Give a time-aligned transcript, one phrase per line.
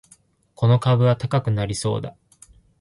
[0.55, 2.15] この株は高くなりそうだ